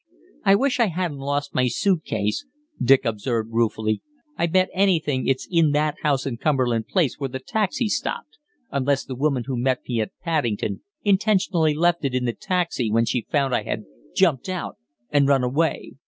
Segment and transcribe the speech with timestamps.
[0.43, 2.47] "I wish I hadn't lost my suit case,"
[2.81, 4.01] Dick observed ruefully.
[4.35, 8.39] "I bet anything it's in that house in Cumberland Place where the taxi stopped
[8.71, 13.05] unless the woman who met me at Paddington intentionally left it in the taxi when
[13.05, 13.83] she found I had
[14.15, 14.77] jumped out
[15.11, 15.91] and run away.